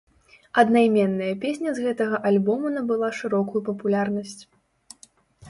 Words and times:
Аднайменная 0.61 1.27
песня 1.43 1.69
з 1.75 1.79
гэтага 1.89 2.15
альбому 2.31 2.73
набыла 2.79 3.11
шырокую 3.19 3.61
папулярнасць. 3.71 4.35